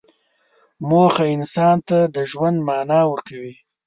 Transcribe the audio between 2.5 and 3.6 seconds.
معنی ورکوي.